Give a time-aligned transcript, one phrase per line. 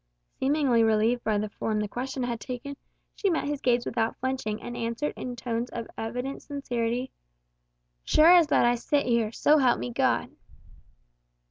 [0.39, 2.75] Seemingly relieved by the form the question had taken,
[3.13, 7.11] she met his gaze without flinching, and answered in tones of evident sincerity,
[8.03, 10.31] "Sure as that I sit here so help me God."